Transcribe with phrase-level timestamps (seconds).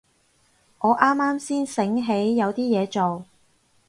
[0.79, 3.23] 我啱啱先醒起有啲嘢做